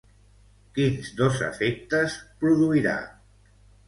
[0.77, 2.15] Quins dos efectes
[2.45, 2.95] produirà?